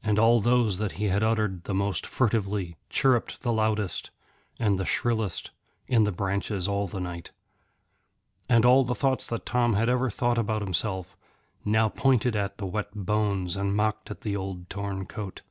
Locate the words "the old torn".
14.20-15.04